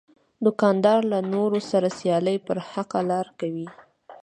دوکاندار 0.45 0.99
له 1.11 1.19
نورو 1.33 1.59
سره 1.71 1.87
سیالي 1.99 2.35
پر 2.45 2.57
حقه 2.71 2.99
لار 3.09 3.27
کوي. 3.39 3.67